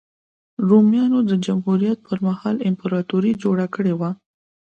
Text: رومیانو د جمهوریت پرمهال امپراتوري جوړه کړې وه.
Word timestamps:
رومیانو 0.69 1.19
د 1.29 1.31
جمهوریت 1.45 1.99
پرمهال 2.07 2.55
امپراتوري 2.69 3.31
جوړه 3.43 3.65
کړې 3.75 3.93
وه. 3.99 4.09